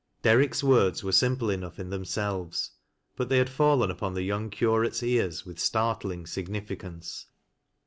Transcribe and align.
Derrick's 0.23 0.63
words 0.63 1.03
were 1.03 1.11
simple 1.11 1.51
enough 1.51 1.77
in 1.77 1.91
tiiemselves, 1.91 2.71
but 3.15 3.29
they 3.29 3.37
had 3.37 3.51
fallen 3.51 3.91
up&n 3.91 4.15
the 4.15 4.23
young 4.23 4.49
Curate's 4.49 5.03
ears 5.03 5.45
with 5.45 5.59
startling 5.59 6.25
significance. 6.25 7.27